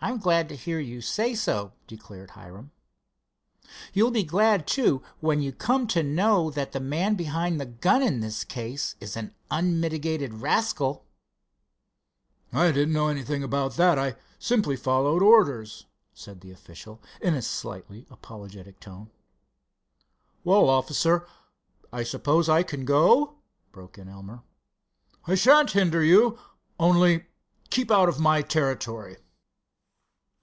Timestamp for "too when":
4.64-5.42